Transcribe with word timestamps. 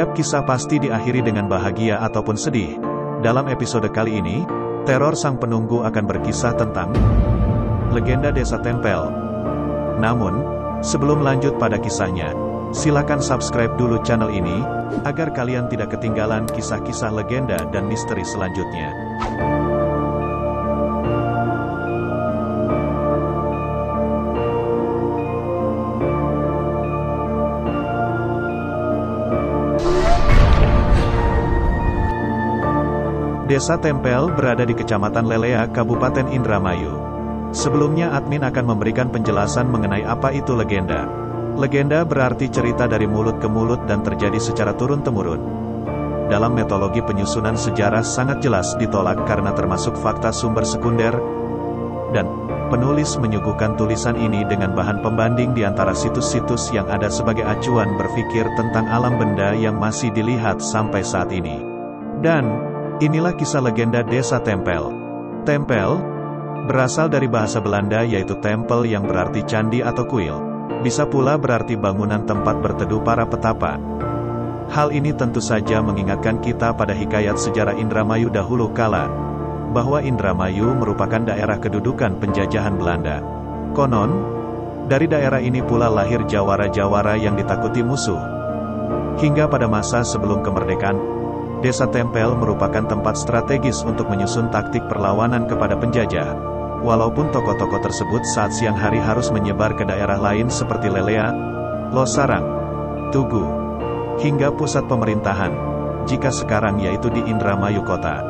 Setiap 0.00 0.16
kisah 0.16 0.48
pasti 0.48 0.80
diakhiri 0.80 1.20
dengan 1.20 1.44
bahagia 1.44 2.00
ataupun 2.00 2.32
sedih. 2.32 2.80
Dalam 3.20 3.52
episode 3.52 3.84
kali 3.92 4.16
ini, 4.16 4.48
teror 4.88 5.12
sang 5.12 5.36
penunggu 5.36 5.84
akan 5.84 6.08
berkisah 6.08 6.56
tentang 6.56 6.88
legenda 7.92 8.32
desa 8.32 8.56
Tempel. 8.64 9.12
Namun, 10.00 10.40
sebelum 10.80 11.20
lanjut 11.20 11.60
pada 11.60 11.76
kisahnya, 11.76 12.32
silakan 12.72 13.20
subscribe 13.20 13.76
dulu 13.76 14.00
channel 14.00 14.32
ini, 14.32 14.64
agar 15.04 15.36
kalian 15.36 15.68
tidak 15.68 15.92
ketinggalan 15.92 16.48
kisah-kisah 16.48 17.12
legenda 17.12 17.60
dan 17.68 17.84
misteri 17.84 18.24
selanjutnya. 18.24 18.96
Desa 33.50 33.74
Tempel 33.82 34.30
berada 34.30 34.62
di 34.62 34.70
Kecamatan 34.70 35.26
Lelea, 35.26 35.66
Kabupaten 35.74 36.30
Indramayu. 36.30 36.94
Sebelumnya 37.50 38.14
admin 38.14 38.46
akan 38.46 38.62
memberikan 38.62 39.10
penjelasan 39.10 39.66
mengenai 39.66 40.06
apa 40.06 40.30
itu 40.30 40.54
legenda. 40.54 41.10
Legenda 41.58 42.06
berarti 42.06 42.46
cerita 42.46 42.86
dari 42.86 43.10
mulut 43.10 43.42
ke 43.42 43.50
mulut 43.50 43.82
dan 43.90 44.06
terjadi 44.06 44.38
secara 44.38 44.70
turun-temurun. 44.78 45.42
Dalam 46.30 46.54
metodologi 46.54 47.02
penyusunan 47.02 47.58
sejarah 47.58 48.06
sangat 48.06 48.38
jelas 48.38 48.78
ditolak 48.78 49.18
karena 49.26 49.50
termasuk 49.50 49.98
fakta 49.98 50.30
sumber 50.30 50.62
sekunder, 50.62 51.10
dan 52.14 52.30
penulis 52.70 53.18
menyuguhkan 53.18 53.74
tulisan 53.74 54.14
ini 54.14 54.46
dengan 54.46 54.78
bahan 54.78 55.02
pembanding 55.02 55.58
di 55.58 55.66
antara 55.66 55.90
situs-situs 55.90 56.70
yang 56.70 56.86
ada 56.86 57.10
sebagai 57.10 57.42
acuan 57.42 57.98
berpikir 57.98 58.46
tentang 58.54 58.86
alam 58.86 59.18
benda 59.18 59.58
yang 59.58 59.74
masih 59.74 60.14
dilihat 60.14 60.62
sampai 60.62 61.02
saat 61.02 61.34
ini. 61.34 61.58
Dan, 62.22 62.69
Inilah 63.00 63.32
kisah 63.32 63.64
legenda 63.64 64.04
desa 64.04 64.44
Tempel. 64.44 64.92
Tempel, 65.48 65.96
berasal 66.68 67.08
dari 67.08 67.32
bahasa 67.32 67.56
Belanda 67.56 68.04
yaitu 68.04 68.36
tempel 68.44 68.84
yang 68.84 69.08
berarti 69.08 69.40
candi 69.48 69.80
atau 69.80 70.04
kuil. 70.04 70.36
Bisa 70.84 71.08
pula 71.08 71.40
berarti 71.40 71.80
bangunan 71.80 72.28
tempat 72.28 72.60
berteduh 72.60 73.00
para 73.00 73.24
petapa. 73.24 73.80
Hal 74.68 74.92
ini 74.92 75.16
tentu 75.16 75.40
saja 75.40 75.80
mengingatkan 75.80 76.44
kita 76.44 76.76
pada 76.76 76.92
hikayat 76.92 77.40
sejarah 77.40 77.72
Indramayu 77.72 78.28
dahulu 78.28 78.68
kala, 78.76 79.08
bahwa 79.72 80.04
Indramayu 80.04 80.76
merupakan 80.76 81.24
daerah 81.24 81.56
kedudukan 81.56 82.20
penjajahan 82.20 82.76
Belanda. 82.76 83.24
Konon, 83.72 84.12
dari 84.92 85.08
daerah 85.08 85.40
ini 85.40 85.64
pula 85.64 85.88
lahir 85.88 86.20
jawara-jawara 86.28 87.16
yang 87.16 87.32
ditakuti 87.32 87.80
musuh. 87.80 88.20
Hingga 89.16 89.48
pada 89.48 89.72
masa 89.72 90.04
sebelum 90.04 90.44
kemerdekaan, 90.44 91.19
Desa 91.60 91.84
Tempel 91.84 92.32
merupakan 92.40 92.80
tempat 92.88 93.20
strategis 93.20 93.84
untuk 93.84 94.08
menyusun 94.08 94.48
taktik 94.48 94.80
perlawanan 94.88 95.44
kepada 95.44 95.76
penjajah. 95.76 96.32
Walaupun 96.80 97.28
tokoh-tokoh 97.28 97.84
tersebut 97.84 98.24
saat 98.24 98.56
siang 98.56 98.72
hari 98.72 98.96
harus 98.96 99.28
menyebar 99.28 99.76
ke 99.76 99.84
daerah 99.84 100.16
lain 100.16 100.48
seperti 100.48 100.88
Lelea, 100.88 101.28
Losarang, 101.92 102.48
Tugu, 103.12 103.44
hingga 104.16 104.48
pusat 104.56 104.88
pemerintahan, 104.88 105.52
jika 106.08 106.32
sekarang 106.32 106.80
yaitu 106.80 107.12
di 107.12 107.20
Indramayu 107.28 107.84
Kota. 107.84 108.24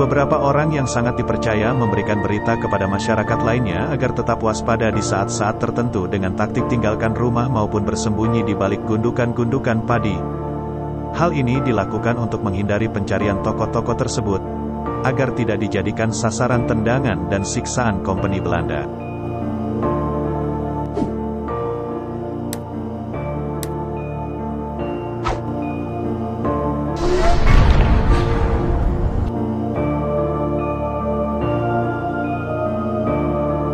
Beberapa 0.00 0.40
orang 0.40 0.72
yang 0.72 0.88
sangat 0.88 1.20
dipercaya 1.20 1.76
memberikan 1.76 2.24
berita 2.24 2.56
kepada 2.56 2.88
masyarakat 2.88 3.44
lainnya 3.44 3.92
agar 3.92 4.16
tetap 4.16 4.40
waspada 4.40 4.88
di 4.88 5.04
saat-saat 5.04 5.60
tertentu 5.60 6.08
dengan 6.08 6.32
taktik 6.32 6.64
tinggalkan 6.72 7.12
rumah 7.12 7.44
maupun 7.52 7.84
bersembunyi 7.84 8.40
di 8.48 8.56
balik 8.56 8.80
gundukan-gundukan 8.88 9.84
padi, 9.84 10.39
Hal 11.10 11.34
ini 11.34 11.58
dilakukan 11.60 12.16
untuk 12.16 12.40
menghindari 12.46 12.86
pencarian 12.86 13.42
tokoh-tokoh 13.42 13.96
tersebut, 13.98 14.42
agar 15.02 15.34
tidak 15.34 15.58
dijadikan 15.60 16.14
sasaran 16.14 16.64
tendangan 16.64 17.28
dan 17.28 17.42
siksaan 17.42 18.04
kompeni 18.06 18.38
Belanda. 18.38 18.86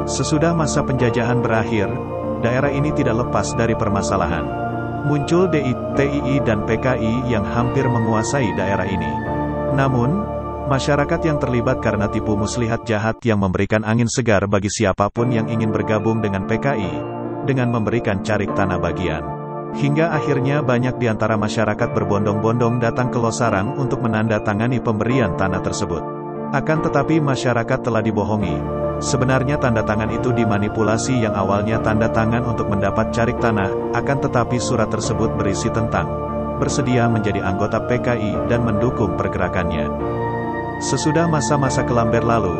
Sesudah 0.06 0.56
masa 0.56 0.80
penjajahan 0.80 1.44
berakhir, 1.44 1.92
daerah 2.40 2.72
ini 2.72 2.88
tidak 2.96 3.28
lepas 3.28 3.52
dari 3.52 3.76
permasalahan 3.76 4.65
muncul 5.04 5.50
DITII 5.52 6.40
dan 6.46 6.64
PKI 6.64 7.28
yang 7.28 7.44
hampir 7.44 7.84
menguasai 7.84 8.56
daerah 8.56 8.88
ini. 8.88 9.12
Namun, 9.76 10.24
masyarakat 10.72 11.20
yang 11.26 11.36
terlibat 11.36 11.84
karena 11.84 12.08
tipu 12.08 12.32
muslihat 12.38 12.88
jahat 12.88 13.20
yang 13.26 13.44
memberikan 13.44 13.84
angin 13.84 14.08
segar 14.08 14.48
bagi 14.48 14.72
siapa 14.72 15.12
pun 15.12 15.28
yang 15.28 15.52
ingin 15.52 15.68
bergabung 15.68 16.24
dengan 16.24 16.48
PKI, 16.48 16.92
dengan 17.44 17.68
memberikan 17.74 18.24
carik 18.24 18.56
tanah 18.56 18.80
bagian. 18.80 19.22
Hingga 19.76 20.08
akhirnya 20.16 20.64
banyak 20.64 20.96
di 20.96 21.06
antara 21.10 21.36
masyarakat 21.36 21.92
berbondong-bondong 21.92 22.80
datang 22.80 23.12
ke 23.12 23.20
Losarang 23.20 23.76
untuk 23.76 24.00
menandatangani 24.00 24.80
pemberian 24.80 25.36
tanah 25.36 25.60
tersebut. 25.60 26.00
Akan 26.56 26.80
tetapi 26.80 27.20
masyarakat 27.20 27.84
telah 27.84 28.00
dibohongi, 28.00 28.56
Sebenarnya 28.96 29.60
tanda 29.60 29.84
tangan 29.84 30.08
itu 30.08 30.32
dimanipulasi 30.32 31.20
yang 31.20 31.36
awalnya 31.36 31.76
tanda 31.84 32.08
tangan 32.08 32.48
untuk 32.48 32.72
mendapat 32.72 33.12
carik 33.12 33.36
tanah, 33.36 33.68
akan 33.92 34.18
tetapi 34.24 34.56
surat 34.56 34.88
tersebut 34.88 35.36
berisi 35.36 35.68
tentang 35.68 36.08
bersedia 36.56 37.04
menjadi 37.04 37.44
anggota 37.44 37.84
PKI 37.84 38.48
dan 38.48 38.64
mendukung 38.64 39.12
pergerakannya. 39.20 39.92
Sesudah 40.80 41.28
masa-masa 41.28 41.84
kelamber 41.84 42.24
lalu, 42.24 42.56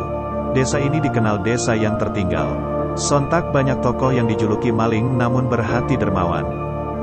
desa 0.53 0.77
ini 0.77 1.01
dikenal 1.01 1.41
desa 1.41 1.73
yang 1.73 1.97
tertinggal. 1.97 2.53
Sontak 2.97 3.49
banyak 3.53 3.77
tokoh 3.81 4.09
yang 4.13 4.25
dijuluki 4.25 4.69
maling 4.73 5.17
namun 5.17 5.49
berhati 5.49 5.97
dermawan. 5.97 6.45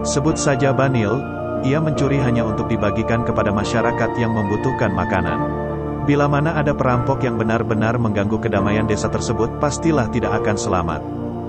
Sebut 0.03 0.35
saja 0.39 0.75
Banil, 0.75 1.23
ia 1.63 1.79
mencuri 1.79 2.19
hanya 2.19 2.47
untuk 2.47 2.67
dibagikan 2.67 3.23
kepada 3.23 3.55
masyarakat 3.55 4.11
yang 4.19 4.35
membutuhkan 4.35 4.91
makanan. 4.91 5.64
Bila 6.05 6.29
mana 6.29 6.53
ada 6.61 6.77
perampok 6.77 7.25
yang 7.25 7.41
benar-benar 7.41 7.97
mengganggu 7.97 8.37
kedamaian 8.37 8.85
desa 8.85 9.09
tersebut, 9.09 9.57
pastilah 9.57 10.05
tidak 10.13 10.37
akan 10.45 10.53
selamat. 10.53 11.01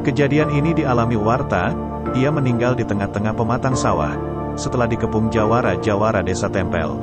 Kejadian 0.08 0.48
ini 0.48 0.72
dialami 0.72 1.20
Warta, 1.20 1.76
ia 2.16 2.32
meninggal 2.32 2.80
di 2.80 2.88
tengah-tengah 2.88 3.36
pematang 3.36 3.76
sawah, 3.76 4.16
setelah 4.56 4.88
dikepung 4.88 5.28
jawara-jawara 5.28 6.24
desa 6.24 6.48
Tempel. 6.48 6.96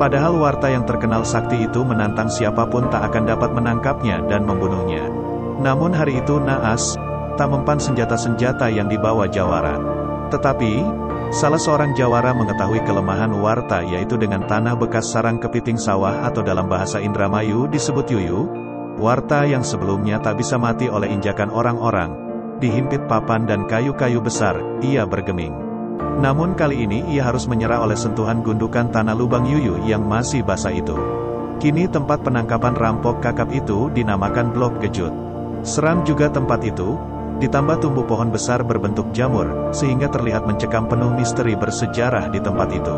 Padahal 0.00 0.40
Warta 0.40 0.72
yang 0.72 0.88
terkenal 0.88 1.28
sakti 1.28 1.68
itu 1.68 1.84
menantang 1.84 2.32
siapa 2.32 2.64
pun 2.72 2.88
tak 2.88 3.12
akan 3.12 3.28
dapat 3.28 3.52
menangkapnya 3.52 4.24
dan 4.24 4.48
membunuhnya. 4.48 5.04
Namun 5.60 5.92
hari 5.92 6.24
itu 6.24 6.40
Naas, 6.40 6.96
tak 7.36 7.52
mempan 7.52 7.76
senjata-senjata 7.76 8.72
yang 8.72 8.88
dibawa 8.88 9.28
jawara. 9.28 9.93
Tetapi, 10.32 10.72
Salah 11.34 11.58
seorang 11.58 11.98
jawara 11.98 12.30
mengetahui 12.30 12.86
kelemahan 12.86 13.34
Warta 13.34 13.82
yaitu 13.82 14.14
dengan 14.14 14.46
tanah 14.46 14.78
bekas 14.78 15.10
sarang 15.10 15.42
kepiting 15.42 15.74
sawah 15.74 16.22
atau 16.22 16.46
dalam 16.46 16.70
bahasa 16.70 17.02
Indramayu 17.02 17.66
disebut 17.66 18.06
yuyu. 18.06 18.46
Warta 19.02 19.42
yang 19.42 19.66
sebelumnya 19.66 20.22
tak 20.22 20.38
bisa 20.38 20.54
mati 20.54 20.86
oleh 20.86 21.10
injakan 21.10 21.50
orang-orang, 21.50 22.14
dihimpit 22.62 23.10
papan 23.10 23.50
dan 23.50 23.66
kayu-kayu 23.66 24.22
besar, 24.22 24.54
ia 24.78 25.02
bergeming. 25.02 25.50
Namun 26.22 26.54
kali 26.54 26.86
ini 26.86 27.02
ia 27.10 27.26
harus 27.26 27.50
menyerah 27.50 27.82
oleh 27.82 27.98
sentuhan 27.98 28.38
gundukan 28.46 28.94
tanah 28.94 29.18
lubang 29.18 29.42
yuyu 29.42 29.82
yang 29.82 30.06
masih 30.06 30.46
basah 30.46 30.70
itu. 30.70 30.94
Kini 31.58 31.90
tempat 31.90 32.22
penangkapan 32.22 32.78
rampok 32.78 33.18
kakap 33.18 33.50
itu 33.50 33.90
dinamakan 33.90 34.54
blok 34.54 34.78
kejut. 34.78 35.10
Seram 35.66 36.06
juga 36.06 36.30
tempat 36.30 36.62
itu, 36.62 36.94
Ditambah 37.42 37.82
tumbuh 37.82 38.06
pohon 38.06 38.30
besar 38.30 38.62
berbentuk 38.62 39.10
jamur, 39.10 39.74
sehingga 39.74 40.06
terlihat 40.06 40.46
mencekam 40.46 40.86
penuh 40.86 41.10
misteri 41.10 41.58
bersejarah 41.58 42.30
di 42.30 42.38
tempat 42.38 42.68
itu. 42.70 42.96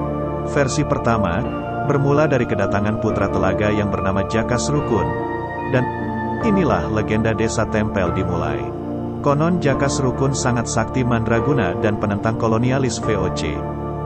versi 0.52 0.84
pertama, 0.84 1.40
bermula 1.88 2.28
dari 2.28 2.44
kedatangan 2.44 3.00
putra 3.00 3.32
telaga 3.32 3.72
yang 3.72 3.88
bernama 3.88 4.28
Jaka 4.28 4.60
Srukun, 4.60 5.08
dan 5.72 5.88
inilah 6.44 6.92
legenda 6.92 7.32
desa 7.32 7.64
Tempel 7.72 8.12
dimulai. 8.12 8.77
Konon 9.26 9.58
Jaka 9.58 9.90
Srukun 9.90 10.38
sangat 10.38 10.70
sakti 10.70 11.02
mandraguna 11.02 11.74
dan 11.82 11.98
penentang 11.98 12.38
kolonialis 12.38 13.02
VOC. 13.02 13.58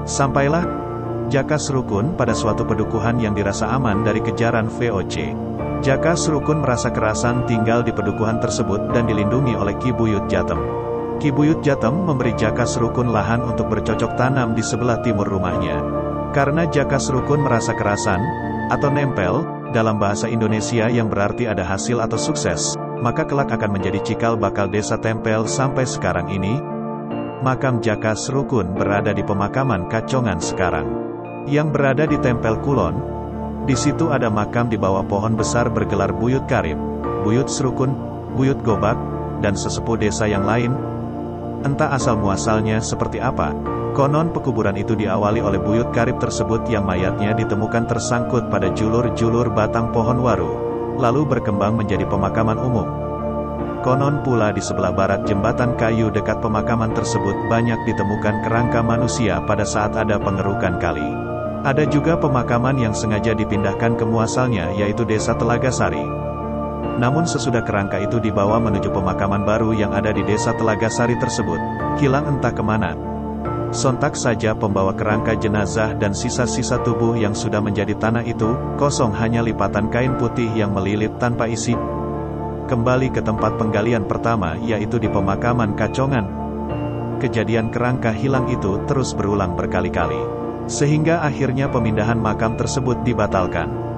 Sampailah 0.07 0.63
Jaka 1.27 1.59
Srukun 1.59 2.15
pada 2.15 2.31
suatu 2.31 2.63
pedukuhan 2.63 3.19
yang 3.19 3.35
dirasa 3.35 3.67
aman 3.71 4.07
dari 4.07 4.23
kejaran 4.23 4.71
VOC. 4.71 5.35
Jaka 5.83 6.13
Srukun 6.15 6.63
merasa 6.63 6.93
kerasan 6.93 7.43
tinggal 7.49 7.83
di 7.83 7.91
pedukuhan 7.91 8.39
tersebut 8.39 8.93
dan 8.95 9.09
dilindungi 9.09 9.57
oleh 9.57 9.75
Ki 9.81 9.91
Buyut 9.91 10.31
Jatem. 10.31 10.59
Ki 11.21 11.29
Buyut 11.29 11.61
Jatem 11.61 11.93
memberi 11.93 12.33
Jaka 12.33 12.65
Serukun 12.65 13.13
lahan 13.13 13.45
untuk 13.45 13.69
bercocok 13.69 14.17
tanam 14.17 14.57
di 14.57 14.65
sebelah 14.65 15.05
timur 15.05 15.29
rumahnya. 15.29 15.77
Karena 16.33 16.65
Jaka 16.65 16.97
Serukun 16.97 17.45
merasa 17.45 17.77
kerasan, 17.77 18.21
atau 18.73 18.89
nempel, 18.89 19.45
dalam 19.69 20.01
bahasa 20.01 20.25
Indonesia 20.25 20.89
yang 20.89 21.13
berarti 21.13 21.45
ada 21.45 21.61
hasil 21.61 22.01
atau 22.01 22.17
sukses, 22.17 22.73
maka 23.01 23.25
kelak 23.25 23.49
akan 23.49 23.75
menjadi 23.75 23.99
cikal 24.05 24.37
bakal 24.37 24.69
desa 24.69 24.95
tempel 25.01 25.49
sampai 25.49 25.83
sekarang 25.83 26.29
ini. 26.29 26.61
Makam 27.41 27.81
Jaka 27.81 28.13
Serukun 28.13 28.77
berada 28.77 29.11
di 29.11 29.25
pemakaman 29.25 29.89
Kacongan 29.89 30.37
sekarang. 30.37 30.85
Yang 31.49 31.67
berada 31.73 32.05
di 32.05 32.21
Tempel 32.21 32.61
Kulon, 32.61 33.01
di 33.65 33.73
situ 33.73 34.13
ada 34.13 34.29
makam 34.29 34.69
di 34.69 34.77
bawah 34.77 35.01
pohon 35.01 35.33
besar 35.33 35.73
bergelar 35.73 36.13
Buyut 36.13 36.45
Karib, 36.45 36.77
Buyut 37.25 37.49
Serukun, 37.49 37.97
Buyut 38.37 38.61
Gobak, 38.61 38.93
dan 39.41 39.57
sesepuh 39.57 39.97
desa 39.97 40.29
yang 40.29 40.45
lain, 40.45 40.69
Entah 41.61 41.93
asal-muasalnya 41.93 42.81
seperti 42.81 43.21
apa, 43.21 43.53
konon 43.93 44.33
pekuburan 44.33 44.73
itu 44.81 44.97
diawali 44.97 45.45
oleh 45.45 45.61
buyut 45.61 45.93
karib 45.93 46.17
tersebut 46.17 46.65
yang 46.65 46.89
mayatnya 46.89 47.37
ditemukan 47.37 47.85
tersangkut 47.85 48.49
pada 48.49 48.73
julur-julur 48.73 49.53
batang 49.53 49.93
pohon 49.93 50.25
waru, 50.25 50.70
lalu 50.97 51.27
berkembang 51.27 51.77
menjadi 51.77 52.07
pemakaman 52.07 52.57
umum. 52.59 52.87
Konon 53.81 54.21
pula 54.21 54.53
di 54.53 54.61
sebelah 54.61 54.93
barat 54.93 55.25
jembatan 55.25 55.73
kayu 55.73 56.13
dekat 56.13 56.37
pemakaman 56.37 56.93
tersebut 56.93 57.33
banyak 57.49 57.81
ditemukan 57.89 58.45
kerangka 58.45 58.85
manusia 58.85 59.41
pada 59.49 59.65
saat 59.65 59.97
ada 59.97 60.21
pengerukan 60.21 60.77
kali. 60.77 61.05
Ada 61.65 61.89
juga 61.89 62.17
pemakaman 62.17 62.77
yang 62.77 62.93
sengaja 62.93 63.33
dipindahkan 63.33 63.97
ke 63.97 64.05
muasalnya 64.05 64.73
yaitu 64.77 65.01
desa 65.01 65.33
Telaga 65.33 65.73
Sari. 65.73 66.05
Namun 67.01 67.25
sesudah 67.25 67.65
kerangka 67.65 67.97
itu 67.97 68.21
dibawa 68.21 68.61
menuju 68.61 68.93
pemakaman 68.93 69.45
baru 69.45 69.73
yang 69.73 69.93
ada 69.97 70.13
di 70.13 70.21
desa 70.25 70.53
Telaga 70.53 70.89
Sari 70.89 71.17
tersebut, 71.17 71.57
hilang 71.97 72.29
entah 72.37 72.53
ke 72.53 72.61
mana. 72.61 73.10
Sontak 73.71 74.19
saja 74.19 74.51
pembawa 74.51 74.91
kerangka 74.91 75.31
jenazah 75.31 75.95
dan 75.95 76.11
sisa-sisa 76.11 76.83
tubuh 76.83 77.15
yang 77.15 77.31
sudah 77.31 77.63
menjadi 77.63 77.95
tanah 77.95 78.27
itu, 78.27 78.51
kosong 78.75 79.15
hanya 79.15 79.39
lipatan 79.39 79.87
kain 79.87 80.19
putih 80.19 80.51
yang 80.51 80.75
melilit 80.75 81.15
tanpa 81.23 81.47
isi. 81.47 81.71
Kembali 82.67 83.15
ke 83.15 83.23
tempat 83.23 83.55
penggalian 83.55 84.11
pertama 84.11 84.59
yaitu 84.59 84.99
di 84.99 85.07
pemakaman 85.07 85.79
Kacongan. 85.79 86.27
Kejadian 87.23 87.71
kerangka 87.71 88.11
hilang 88.11 88.51
itu 88.51 88.75
terus 88.91 89.15
berulang 89.15 89.55
berkali-kali. 89.55 90.19
Sehingga 90.67 91.23
akhirnya 91.23 91.71
pemindahan 91.71 92.19
makam 92.19 92.59
tersebut 92.59 93.07
dibatalkan. 93.07 93.90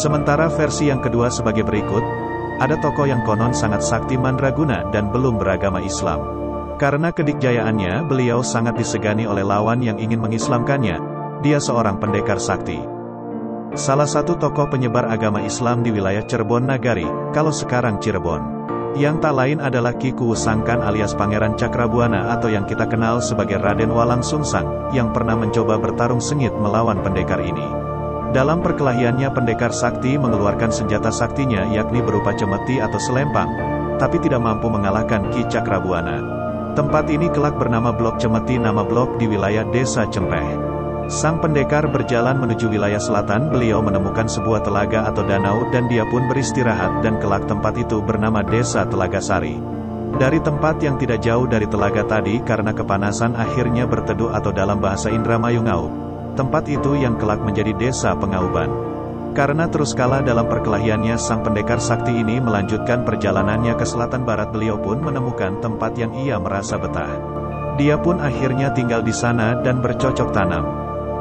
Sementara 0.00 0.48
versi 0.48 0.88
yang 0.88 1.04
kedua 1.04 1.28
sebagai 1.28 1.60
berikut, 1.60 2.00
ada 2.56 2.72
tokoh 2.80 3.04
yang 3.04 3.20
konon 3.28 3.52
sangat 3.52 3.84
sakti 3.84 4.16
mandraguna 4.16 4.88
dan 4.88 5.12
belum 5.12 5.36
beragama 5.36 5.76
Islam. 5.84 6.24
Karena 6.80 7.12
kedikjayaannya, 7.12 8.08
beliau 8.08 8.40
sangat 8.40 8.80
disegani 8.80 9.28
oleh 9.28 9.44
lawan 9.44 9.84
yang 9.84 10.00
ingin 10.00 10.24
mengislamkannya. 10.24 10.96
Dia 11.44 11.60
seorang 11.60 12.00
pendekar 12.00 12.40
sakti. 12.40 12.80
Salah 13.76 14.08
satu 14.08 14.40
tokoh 14.40 14.72
penyebar 14.72 15.04
agama 15.04 15.44
Islam 15.44 15.84
di 15.84 15.92
wilayah 15.92 16.24
Cirebon 16.24 16.64
Nagari, 16.64 17.04
kalau 17.36 17.52
sekarang 17.52 18.00
Cirebon. 18.00 18.40
Yang 18.96 19.20
tak 19.20 19.36
lain 19.36 19.60
adalah 19.60 19.92
Ki 20.00 20.16
Sangkan 20.16 20.80
alias 20.80 21.12
Pangeran 21.12 21.60
Cakrabuana 21.60 22.32
atau 22.32 22.48
yang 22.48 22.64
kita 22.64 22.88
kenal 22.88 23.20
sebagai 23.20 23.60
Raden 23.60 23.92
Walang 23.92 24.24
Sungsang, 24.24 24.96
yang 24.96 25.12
pernah 25.12 25.36
mencoba 25.36 25.76
bertarung 25.76 26.24
sengit 26.24 26.56
melawan 26.56 27.04
pendekar 27.04 27.44
ini. 27.44 27.89
Dalam 28.30 28.62
perkelahiannya 28.62 29.26
pendekar 29.34 29.74
sakti 29.74 30.14
mengeluarkan 30.14 30.70
senjata 30.70 31.10
saktinya 31.10 31.66
yakni 31.66 31.98
berupa 31.98 32.30
cemeti 32.30 32.78
atau 32.78 33.02
selempang, 33.02 33.50
tapi 33.98 34.22
tidak 34.22 34.38
mampu 34.38 34.70
mengalahkan 34.70 35.34
Ki 35.34 35.42
Cakrabuana. 35.50 36.22
Tempat 36.78 37.10
ini 37.10 37.26
kelak 37.34 37.58
bernama 37.58 37.90
Blok 37.90 38.22
Cemeti 38.22 38.54
nama 38.54 38.86
blok 38.86 39.18
di 39.18 39.26
wilayah 39.26 39.66
Desa 39.74 40.06
Cempeh. 40.06 40.70
Sang 41.10 41.42
pendekar 41.42 41.90
berjalan 41.90 42.38
menuju 42.38 42.70
wilayah 42.70 43.02
selatan 43.02 43.50
beliau 43.50 43.82
menemukan 43.82 44.30
sebuah 44.30 44.62
telaga 44.62 45.10
atau 45.10 45.26
danau 45.26 45.66
dan 45.74 45.90
dia 45.90 46.06
pun 46.06 46.30
beristirahat 46.30 47.02
dan 47.02 47.18
kelak 47.18 47.50
tempat 47.50 47.74
itu 47.74 47.98
bernama 47.98 48.46
Desa 48.46 48.86
Telaga 48.86 49.18
Sari. 49.18 49.58
Dari 50.14 50.38
tempat 50.38 50.78
yang 50.78 51.02
tidak 51.02 51.18
jauh 51.26 51.50
dari 51.50 51.66
telaga 51.66 52.06
tadi 52.06 52.38
karena 52.46 52.70
kepanasan 52.70 53.34
akhirnya 53.34 53.90
berteduh 53.90 54.30
atau 54.30 54.54
dalam 54.54 54.78
bahasa 54.78 55.10
Indramayu 55.10 55.66
ngau. 55.66 56.09
Tempat 56.38 56.70
itu 56.70 56.94
yang 56.94 57.18
kelak 57.18 57.42
menjadi 57.42 57.74
desa 57.74 58.14
pengauban. 58.14 58.70
Karena 59.30 59.70
terus 59.70 59.94
kalah 59.94 60.26
dalam 60.26 60.50
perkelahiannya 60.50 61.14
sang 61.14 61.46
pendekar 61.46 61.78
sakti 61.78 62.10
ini 62.10 62.42
melanjutkan 62.42 63.06
perjalanannya 63.06 63.78
ke 63.78 63.86
selatan 63.86 64.26
barat 64.26 64.50
beliau 64.50 64.74
pun 64.74 64.98
menemukan 64.98 65.62
tempat 65.62 65.94
yang 65.94 66.10
ia 66.18 66.34
merasa 66.42 66.74
betah. 66.74 67.14
Dia 67.78 67.94
pun 67.94 68.18
akhirnya 68.18 68.74
tinggal 68.74 69.06
di 69.06 69.14
sana 69.14 69.54
dan 69.62 69.78
bercocok 69.78 70.34
tanam. 70.34 70.66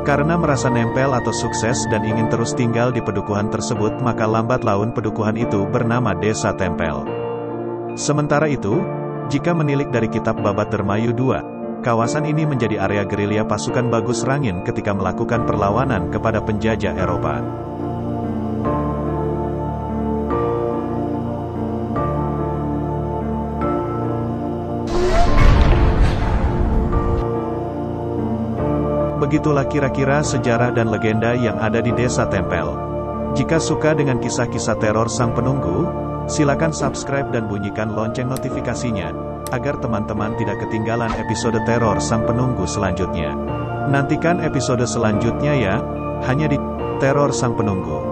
Karena 0.10 0.42
merasa 0.42 0.74
nempel 0.74 1.14
atau 1.14 1.30
sukses 1.30 1.86
dan 1.94 2.02
ingin 2.02 2.32
terus 2.34 2.58
tinggal 2.58 2.90
di 2.90 2.98
pedukuhan 2.98 3.54
tersebut 3.54 4.02
maka 4.02 4.26
lambat 4.26 4.66
laun 4.66 4.90
pedukuhan 4.90 5.38
itu 5.38 5.70
bernama 5.70 6.18
Desa 6.18 6.50
Tempel. 6.58 7.06
Sementara 7.94 8.50
itu, 8.50 8.82
jika 9.30 9.54
menilik 9.54 9.94
dari 9.94 10.10
kitab 10.10 10.42
Babat 10.42 10.74
Dermayu 10.74 11.14
2, 11.14 11.59
Kawasan 11.80 12.28
ini 12.28 12.44
menjadi 12.44 12.76
area 12.76 13.08
gerilya 13.08 13.48
pasukan 13.48 13.88
Bagus 13.88 14.28
Rangin 14.28 14.68
ketika 14.68 14.92
melakukan 14.92 15.48
perlawanan 15.48 16.12
kepada 16.12 16.44
penjajah 16.44 16.92
Eropa. 16.92 17.40
Begitulah 29.24 29.64
kira-kira 29.72 30.20
sejarah 30.20 30.76
dan 30.76 30.92
legenda 30.92 31.32
yang 31.32 31.56
ada 31.64 31.80
di 31.80 31.96
Desa 31.96 32.28
Tempel. 32.28 32.76
Jika 33.40 33.56
suka 33.56 33.96
dengan 33.96 34.20
kisah-kisah 34.20 34.76
teror 34.84 35.08
sang 35.08 35.32
penunggu, 35.32 35.88
silakan 36.28 36.76
subscribe 36.76 37.32
dan 37.32 37.48
bunyikan 37.48 37.96
lonceng 37.96 38.28
notifikasinya 38.28 39.29
agar 39.50 39.78
teman-teman 39.82 40.38
tidak 40.38 40.62
ketinggalan 40.66 41.12
episode 41.18 41.58
teror 41.66 41.98
sang 42.02 42.26
penunggu 42.26 42.66
selanjutnya. 42.66 43.34
Nantikan 43.90 44.38
episode 44.46 44.86
selanjutnya 44.86 45.54
ya, 45.58 45.76
hanya 46.30 46.46
di 46.46 46.62
Teror 47.00 47.32
Sang 47.32 47.56
Penunggu. 47.56 48.09